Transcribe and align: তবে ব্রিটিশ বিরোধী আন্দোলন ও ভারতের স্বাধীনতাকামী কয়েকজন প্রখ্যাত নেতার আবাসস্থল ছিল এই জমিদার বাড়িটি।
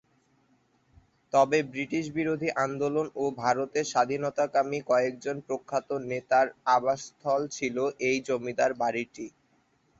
তবে 1.33 1.57
ব্রিটিশ 1.71 2.05
বিরোধী 2.17 2.49
আন্দোলন 2.65 3.07
ও 3.15 3.33
ভারতের 3.41 3.85
স্বাধীনতাকামী 3.85 4.79
কয়েকজন 4.89 5.35
প্রখ্যাত 5.47 5.89
নেতার 6.09 6.47
আবাসস্থল 6.75 7.41
ছিল 7.57 7.77
এই 8.07 8.17
জমিদার 8.27 8.71
বাড়িটি। 8.81 9.25